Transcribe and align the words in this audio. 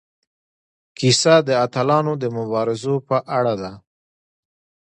کیسه 0.97 1.35
د 1.47 1.49
اتلانو 1.65 2.13
د 2.21 2.25
مبارزو 2.37 2.95
په 3.07 3.17
اړه 3.37 3.53
ده. 3.61 3.71